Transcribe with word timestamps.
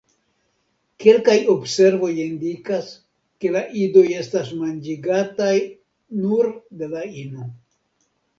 Kelkaj 1.03 1.33
observoj 1.55 2.09
indikas 2.23 2.87
ke 3.45 3.51
la 3.57 3.61
idoj 3.83 4.03
estas 4.23 4.51
manĝigataj 4.63 5.53
nur 6.25 6.51
de 6.83 6.91
la 6.97 7.05
ino. 7.27 7.47